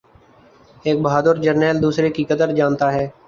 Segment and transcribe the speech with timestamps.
[0.85, 3.07] ایک بہادر جرنیل دوسرے کی قدر جانتا ہے